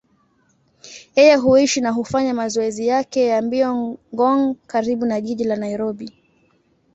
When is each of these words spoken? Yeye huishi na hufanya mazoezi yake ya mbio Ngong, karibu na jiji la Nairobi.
Yeye 1.15 1.35
huishi 1.35 1.81
na 1.81 1.91
hufanya 1.91 2.33
mazoezi 2.33 2.87
yake 2.87 3.25
ya 3.25 3.41
mbio 3.41 3.97
Ngong, 4.15 4.55
karibu 4.67 5.05
na 5.05 5.21
jiji 5.21 5.43
la 5.43 5.55
Nairobi. 5.55 6.13